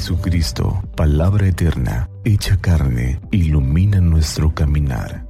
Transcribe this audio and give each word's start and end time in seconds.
Jesucristo, 0.00 0.82
palabra 0.96 1.46
eterna, 1.46 2.08
hecha 2.24 2.56
carne, 2.56 3.20
ilumina 3.32 4.00
nuestro 4.00 4.54
caminar. 4.54 5.26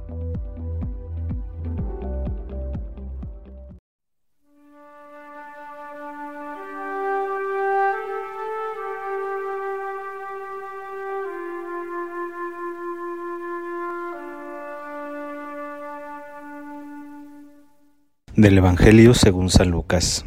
Del 18.37 18.57
Evangelio 18.57 19.13
según 19.13 19.49
San 19.49 19.69
Lucas. 19.69 20.23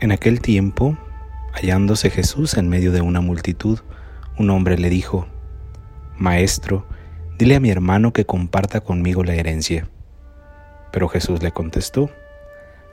En 0.00 0.10
aquel 0.10 0.40
tiempo, 0.40 0.98
hallándose 1.54 2.10
Jesús 2.10 2.54
en 2.54 2.68
medio 2.68 2.92
de 2.92 3.00
una 3.00 3.20
multitud, 3.20 3.78
un 4.36 4.50
hombre 4.50 4.76
le 4.76 4.90
dijo, 4.90 5.26
Maestro, 6.18 6.84
dile 7.38 7.54
a 7.54 7.60
mi 7.60 7.70
hermano 7.70 8.12
que 8.12 8.26
comparta 8.26 8.80
conmigo 8.80 9.22
la 9.22 9.34
herencia. 9.34 9.88
Pero 10.92 11.08
Jesús 11.08 11.42
le 11.42 11.52
contestó, 11.52 12.10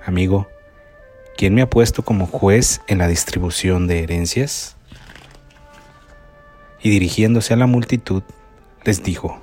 Amigo, 0.06 0.48
¿quién 1.38 1.56
me 1.56 1.62
ha 1.62 1.70
puesto 1.70 2.04
como 2.04 2.28
juez 2.28 2.82
en 2.88 3.00
la 3.00 3.08
distribución 3.08 3.88
de 3.88 4.04
herencias? 4.04 4.78
Y 6.82 6.90
dirigiéndose 6.90 7.54
a 7.54 7.58
la 7.58 7.68
multitud, 7.68 8.24
les 8.84 9.04
dijo, 9.04 9.40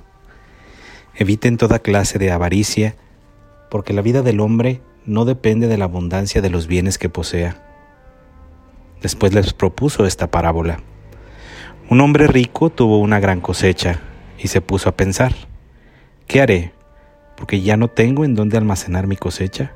Eviten 1.15 1.57
toda 1.57 1.79
clase 1.79 2.19
de 2.19 2.31
avaricia, 2.31 2.95
porque 3.69 3.93
la 3.93 4.01
vida 4.01 4.21
del 4.21 4.39
hombre 4.39 4.81
no 5.05 5.25
depende 5.25 5.67
de 5.67 5.77
la 5.77 5.85
abundancia 5.85 6.41
de 6.41 6.49
los 6.49 6.67
bienes 6.67 6.97
que 6.97 7.09
posea. 7.09 7.68
Después 9.01 9.33
les 9.33 9.53
propuso 9.53 10.05
esta 10.05 10.27
parábola. 10.27 10.79
Un 11.89 12.01
hombre 12.01 12.27
rico 12.27 12.69
tuvo 12.69 12.99
una 12.99 13.19
gran 13.19 13.41
cosecha 13.41 13.99
y 14.37 14.49
se 14.49 14.61
puso 14.61 14.89
a 14.89 14.95
pensar, 14.95 15.33
¿qué 16.27 16.41
haré? 16.41 16.73
Porque 17.35 17.61
ya 17.61 17.77
no 17.77 17.87
tengo 17.87 18.25
en 18.25 18.35
dónde 18.35 18.57
almacenar 18.57 19.07
mi 19.07 19.15
cosecha. 19.15 19.73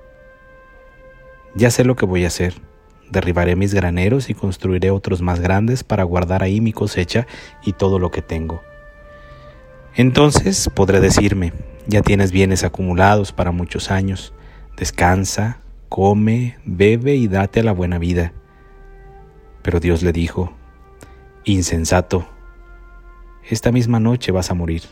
Ya 1.55 1.71
sé 1.71 1.83
lo 1.83 1.95
que 1.95 2.05
voy 2.05 2.25
a 2.25 2.27
hacer. 2.27 2.53
Derribaré 3.09 3.55
mis 3.55 3.73
graneros 3.73 4.29
y 4.29 4.33
construiré 4.33 4.91
otros 4.91 5.21
más 5.21 5.39
grandes 5.39 5.83
para 5.83 6.03
guardar 6.03 6.43
ahí 6.43 6.61
mi 6.61 6.73
cosecha 6.73 7.27
y 7.63 7.73
todo 7.73 7.99
lo 7.99 8.11
que 8.11 8.21
tengo. 8.21 8.61
Entonces 9.95 10.69
podré 10.73 10.99
decirme, 10.99 11.53
ya 11.87 12.01
tienes 12.01 12.31
bienes 12.31 12.63
acumulados 12.63 13.31
para 13.31 13.51
muchos 13.51 13.91
años. 13.91 14.33
Descansa, 14.77 15.59
come, 15.89 16.57
bebe 16.65 17.15
y 17.15 17.27
date 17.27 17.59
a 17.59 17.63
la 17.63 17.71
buena 17.71 17.99
vida. 17.99 18.33
Pero 19.63 19.79
Dios 19.79 20.03
le 20.03 20.11
dijo, 20.11 20.53
Insensato, 21.45 22.27
esta 23.49 23.71
misma 23.71 23.99
noche 23.99 24.31
vas 24.31 24.51
a 24.51 24.53
morir. 24.53 24.83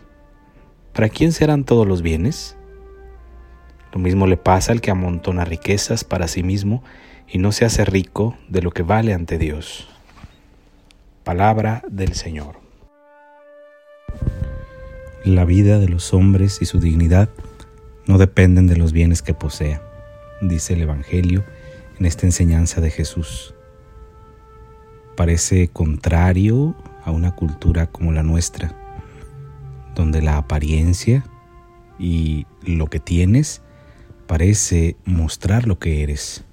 ¿Para 0.94 1.10
quién 1.10 1.32
serán 1.32 1.64
todos 1.64 1.88
los 1.88 2.02
bienes? 2.02 2.58
Lo 3.94 4.00
mismo 4.00 4.28
le 4.28 4.38
pasa 4.38 4.72
al 4.72 4.82
que 4.82 4.92
amontona 4.92 5.46
riquezas 5.46 6.04
para 6.04 6.28
sí 6.28 6.44
mismo 6.44 6.84
y 7.28 7.38
no 7.38 7.52
se 7.52 7.66
hace 7.66 7.86
rico 7.86 8.36
de 8.50 8.62
lo 8.62 8.72
que 8.72 8.84
vale 8.84 9.14
ante 9.14 9.38
Dios. 9.38 9.88
Palabra 11.24 11.84
del 11.90 12.14
Señor. 12.14 12.60
La 15.24 15.46
vida 15.46 15.80
de 15.80 15.88
los 15.88 16.14
hombres 16.14 16.62
y 16.62 16.66
su 16.66 16.80
dignidad 16.80 17.30
no 18.08 18.18
dependen 18.18 18.68
de 18.68 18.76
los 18.76 18.92
bienes 18.92 19.22
que 19.22 19.34
posea, 19.34 19.82
dice 20.42 20.74
el 20.74 20.82
Evangelio 20.82 21.44
en 22.00 22.06
esta 22.06 22.26
enseñanza 22.26 22.82
de 22.82 22.90
Jesús. 22.90 23.54
Parece 25.16 25.67
contrario 25.67 26.76
a 27.04 27.12
una 27.12 27.36
cultura 27.36 27.88
como 27.88 28.12
la 28.12 28.23
nuestra, 28.23 28.76
donde 29.95 30.22
la 30.22 30.38
apariencia 30.38 31.23
y 32.00 32.46
lo 32.63 32.88
que 32.88 33.00
tienes 33.00 33.62
parece 34.28 34.96
mostrar 35.06 35.68
lo 35.68 35.78
que 35.80 36.03
eres. 36.03 36.44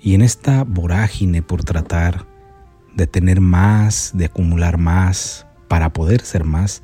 Y 0.00 0.14
en 0.14 0.22
esta 0.22 0.64
vorágine 0.64 1.40
por 1.42 1.64
tratar 1.64 2.26
de 2.94 3.06
tener 3.06 3.40
más, 3.40 4.12
de 4.14 4.26
acumular 4.26 4.78
más, 4.78 5.46
para 5.68 5.92
poder 5.92 6.20
ser 6.20 6.44
más. 6.44 6.82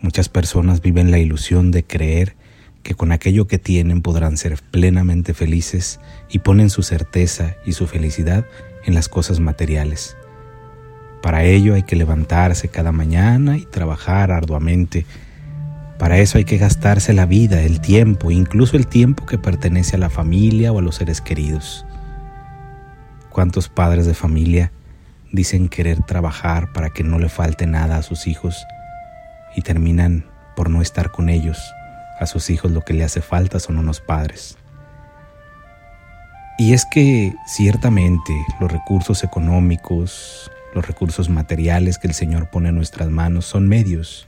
Muchas 0.00 0.28
personas 0.28 0.80
viven 0.80 1.10
la 1.10 1.18
ilusión 1.18 1.70
de 1.70 1.84
creer 1.84 2.36
que 2.82 2.94
con 2.94 3.12
aquello 3.12 3.46
que 3.46 3.58
tienen 3.58 4.00
podrán 4.00 4.36
ser 4.36 4.60
plenamente 4.70 5.34
felices 5.34 6.00
y 6.30 6.38
ponen 6.38 6.70
su 6.70 6.82
certeza 6.82 7.56
y 7.66 7.72
su 7.72 7.86
felicidad 7.86 8.46
en 8.88 8.94
las 8.94 9.08
cosas 9.08 9.38
materiales. 9.38 10.16
Para 11.22 11.44
ello 11.44 11.74
hay 11.74 11.82
que 11.82 11.94
levantarse 11.94 12.68
cada 12.68 12.90
mañana 12.90 13.58
y 13.58 13.66
trabajar 13.66 14.32
arduamente. 14.32 15.04
Para 15.98 16.18
eso 16.18 16.38
hay 16.38 16.44
que 16.44 16.58
gastarse 16.58 17.12
la 17.12 17.26
vida, 17.26 17.60
el 17.60 17.80
tiempo, 17.80 18.30
incluso 18.30 18.76
el 18.76 18.86
tiempo 18.86 19.26
que 19.26 19.36
pertenece 19.36 19.96
a 19.96 19.98
la 19.98 20.10
familia 20.10 20.72
o 20.72 20.78
a 20.78 20.82
los 20.82 20.96
seres 20.96 21.20
queridos. 21.20 21.84
¿Cuántos 23.30 23.68
padres 23.68 24.06
de 24.06 24.14
familia 24.14 24.72
dicen 25.32 25.68
querer 25.68 26.02
trabajar 26.02 26.72
para 26.72 26.90
que 26.90 27.04
no 27.04 27.18
le 27.18 27.28
falte 27.28 27.66
nada 27.66 27.98
a 27.98 28.02
sus 28.02 28.26
hijos 28.26 28.66
y 29.54 29.62
terminan 29.62 30.24
por 30.56 30.70
no 30.70 30.80
estar 30.80 31.10
con 31.10 31.28
ellos. 31.28 31.74
A 32.18 32.26
sus 32.26 32.48
hijos 32.50 32.70
lo 32.70 32.80
que 32.80 32.94
le 32.94 33.04
hace 33.04 33.20
falta 33.20 33.60
son 33.60 33.78
unos 33.78 34.00
padres. 34.00 34.56
Y 36.60 36.72
es 36.72 36.84
que 36.84 37.36
ciertamente 37.46 38.44
los 38.58 38.72
recursos 38.72 39.22
económicos, 39.22 40.50
los 40.74 40.84
recursos 40.84 41.28
materiales 41.28 41.98
que 41.98 42.08
el 42.08 42.14
Señor 42.14 42.50
pone 42.50 42.70
en 42.70 42.74
nuestras 42.74 43.08
manos 43.10 43.46
son 43.46 43.68
medios, 43.68 44.26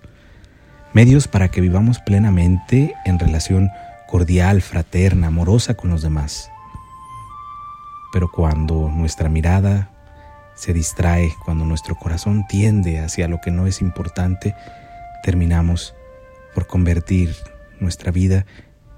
medios 0.93 1.27
para 1.27 1.49
que 1.49 1.61
vivamos 1.61 1.99
plenamente 1.99 2.95
en 3.05 3.19
relación 3.19 3.69
cordial, 4.07 4.63
fraterna, 4.63 5.27
amorosa 5.27 5.75
con 5.75 5.91
los 5.91 6.03
demás. 6.03 6.53
Pero 8.13 8.31
cuando 8.31 8.89
nuestra 8.89 9.29
mirada 9.29 9.91
se 10.55 10.73
distrae, 10.73 11.35
cuando 11.45 11.65
nuestro 11.65 11.97
corazón 11.97 12.47
tiende 12.47 13.01
hacia 13.01 13.27
lo 13.27 13.41
que 13.41 13.51
no 13.51 13.67
es 13.67 13.81
importante, 13.81 14.55
terminamos 15.25 15.97
por 16.55 16.69
convertir 16.69 17.35
nuestra 17.81 18.13
vida 18.13 18.47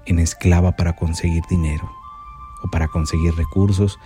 en 0.05 0.19
esclava 0.19 0.75
para 0.75 0.93
conseguir 0.93 1.41
dinero 1.49 2.02
o 2.63 2.69
para 2.71 2.87
conseguir 2.87 3.35
recursos 3.35 3.99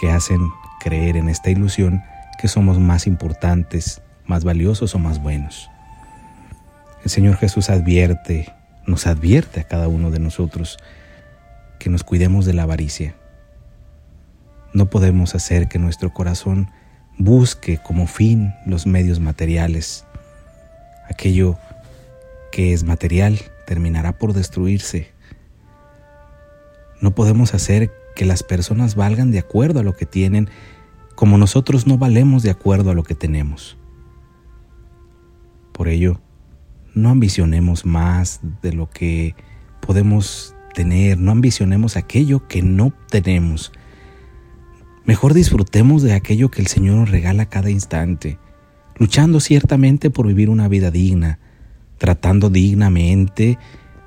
que 0.00 0.10
hacen 0.10 0.50
creer 0.80 1.16
en 1.16 1.28
esta 1.28 1.50
ilusión 1.50 2.02
que 2.38 2.48
somos 2.48 2.78
más 2.78 3.06
importantes, 3.06 4.02
más 4.26 4.44
valiosos 4.44 4.94
o 4.94 4.98
más 4.98 5.20
buenos. 5.20 5.70
El 7.04 7.10
Señor 7.10 7.36
Jesús 7.36 7.70
advierte, 7.70 8.52
nos 8.86 9.06
advierte 9.06 9.60
a 9.60 9.64
cada 9.64 9.88
uno 9.88 10.10
de 10.10 10.18
nosotros 10.18 10.78
que 11.78 11.90
nos 11.90 12.04
cuidemos 12.04 12.46
de 12.46 12.52
la 12.52 12.64
avaricia. 12.64 13.14
No 14.72 14.90
podemos 14.90 15.34
hacer 15.34 15.68
que 15.68 15.78
nuestro 15.78 16.12
corazón 16.12 16.70
busque 17.18 17.78
como 17.78 18.06
fin 18.06 18.54
los 18.66 18.86
medios 18.86 19.20
materiales. 19.20 20.04
Aquello 21.08 21.58
que 22.52 22.72
es 22.72 22.84
material 22.84 23.38
terminará 23.66 24.12
por 24.12 24.32
destruirse. 24.32 25.12
No 27.00 27.14
podemos 27.14 27.54
hacer 27.54 27.92
que 28.14 28.24
las 28.24 28.42
personas 28.42 28.94
valgan 28.94 29.30
de 29.30 29.38
acuerdo 29.38 29.80
a 29.80 29.82
lo 29.82 29.94
que 29.94 30.06
tienen 30.06 30.48
como 31.14 31.38
nosotros 31.38 31.86
no 31.86 31.96
valemos 31.96 32.42
de 32.42 32.50
acuerdo 32.50 32.90
a 32.90 32.94
lo 32.94 33.02
que 33.02 33.14
tenemos. 33.14 33.78
Por 35.72 35.88
ello, 35.88 36.20
no 36.94 37.10
ambicionemos 37.10 37.86
más 37.86 38.40
de 38.62 38.72
lo 38.72 38.90
que 38.90 39.34
podemos 39.80 40.54
tener, 40.74 41.18
no 41.18 41.32
ambicionemos 41.32 41.96
aquello 41.96 42.46
que 42.48 42.62
no 42.62 42.92
tenemos, 43.10 43.72
Mejor 45.06 45.34
disfrutemos 45.34 46.02
de 46.02 46.14
aquello 46.14 46.50
que 46.50 46.60
el 46.60 46.66
Señor 46.66 46.96
nos 46.96 47.10
regala 47.12 47.46
cada 47.46 47.70
instante, 47.70 48.38
luchando 48.96 49.38
ciertamente 49.38 50.10
por 50.10 50.26
vivir 50.26 50.50
una 50.50 50.66
vida 50.66 50.90
digna, 50.90 51.38
tratando 51.96 52.50
dignamente 52.50 53.56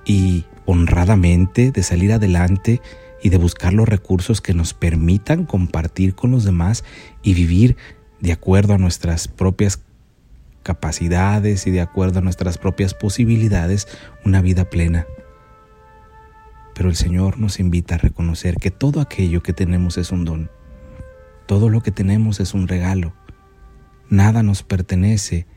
y 0.06 0.44
honradamente 0.70 1.72
de 1.72 1.84
salir 1.84 2.14
adelante 2.14 2.82
y 3.24 3.30
de 3.30 3.38
buscar 3.38 3.74
los 3.74 3.90
recursos 3.90 4.42
que 4.42 4.54
nos 4.54 4.74
permitan 4.74 5.46
compartir 5.46 6.16
con 6.16 6.32
los 6.32 6.44
demás 6.44 6.84
y 7.24 7.34
vivir 7.34 7.76
de 8.20 8.32
acuerdo 8.32 8.74
a 8.74 8.78
nuestras 8.78 9.28
propias 9.28 9.82
capacidades 10.64 11.66
y 11.66 11.72
de 11.72 11.82
acuerdo 11.82 12.20
a 12.20 12.22
nuestras 12.22 12.58
propias 12.58 12.94
posibilidades 12.94 13.88
una 14.24 14.42
vida 14.42 14.70
plena. 14.70 15.08
Pero 16.76 16.90
el 16.90 16.96
Señor 16.96 17.40
nos 17.40 17.60
invita 17.60 17.96
a 17.96 17.98
reconocer 17.98 18.58
que 18.58 18.72
todo 18.72 19.02
aquello 19.02 19.42
que 19.42 19.54
tenemos 19.54 19.98
es 19.98 20.12
un 20.12 20.26
don 20.26 20.50
todo 21.50 21.70
lo 21.70 21.82
que 21.82 21.90
tenemos 21.90 22.40
es 22.40 22.54
un 22.54 22.68
regalo. 22.68 23.12
Nada 24.08 24.44
nos 24.44 24.62
pertenece, 24.62 25.48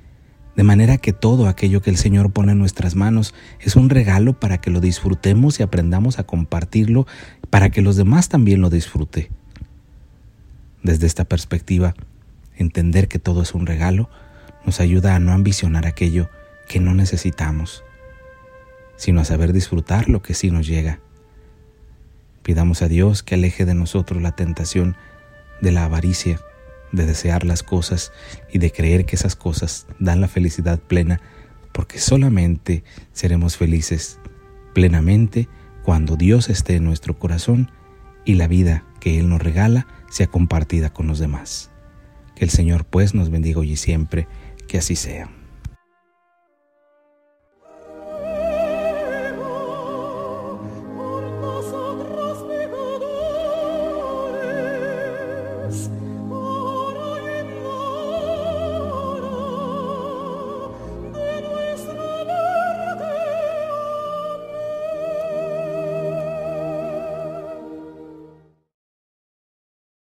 de 0.56 0.62
manera 0.62 0.98
que 0.98 1.12
todo 1.12 1.48
aquello 1.48 1.80
que 1.80 1.90
el 1.90 1.96
Señor 1.96 2.32
pone 2.32 2.52
en 2.52 2.58
nuestras 2.58 2.94
manos 2.94 3.34
es 3.60 3.76
un 3.76 3.88
regalo 3.88 4.38
para 4.38 4.58
que 4.58 4.70
lo 4.70 4.80
disfrutemos 4.80 5.58
y 5.58 5.62
aprendamos 5.62 6.18
a 6.18 6.24
compartirlo, 6.24 7.06
para 7.50 7.70
que 7.70 7.82
los 7.82 7.96
demás 7.96 8.28
también 8.28 8.60
lo 8.60 8.68
disfruten. 8.68 9.28
Desde 10.82 11.06
esta 11.06 11.24
perspectiva, 11.24 11.94
entender 12.56 13.08
que 13.08 13.18
todo 13.18 13.42
es 13.42 13.54
un 13.54 13.66
regalo, 13.66 14.10
nos 14.66 14.80
ayuda 14.80 15.14
a 15.14 15.20
no 15.20 15.32
ambicionar 15.32 15.86
aquello 15.86 16.28
que 16.68 16.80
no 16.80 16.94
necesitamos, 16.94 17.82
sino 18.96 19.20
a 19.20 19.24
saber 19.24 19.52
disfrutar 19.52 20.08
lo 20.08 20.22
que 20.22 20.34
sí 20.34 20.50
nos 20.50 20.66
llega. 20.66 21.00
Pidamos 22.42 22.82
a 22.82 22.88
Dios 22.88 23.22
que 23.22 23.36
aleje 23.36 23.64
de 23.64 23.74
nosotros 23.74 24.20
la 24.20 24.32
tentación 24.32 24.96
de 25.60 25.72
la 25.72 25.84
avaricia, 25.84 26.40
de 26.92 27.06
desear 27.06 27.44
las 27.44 27.62
cosas 27.62 28.12
y 28.52 28.58
de 28.58 28.70
creer 28.70 29.04
que 29.04 29.16
esas 29.16 29.36
cosas 29.36 29.86
dan 29.98 30.20
la 30.20 30.28
felicidad 30.28 30.78
plena, 30.78 31.20
porque 31.72 31.98
solamente 31.98 32.84
seremos 33.12 33.56
felices 33.56 34.18
plenamente 34.74 35.48
cuando 35.82 36.16
Dios 36.16 36.48
esté 36.48 36.76
en 36.76 36.84
nuestro 36.84 37.18
corazón 37.18 37.70
y 38.24 38.34
la 38.34 38.46
vida 38.46 38.84
que 39.00 39.18
Él 39.18 39.28
nos 39.28 39.42
regala 39.42 39.86
sea 40.10 40.26
compartida 40.26 40.92
con 40.92 41.06
los 41.06 41.18
demás. 41.18 41.70
Que 42.36 42.44
el 42.44 42.50
Señor 42.50 42.84
pues 42.84 43.14
nos 43.14 43.30
bendiga 43.30 43.60
hoy 43.60 43.72
y 43.72 43.76
siempre, 43.76 44.28
que 44.68 44.78
así 44.78 44.96
sea. 44.96 45.28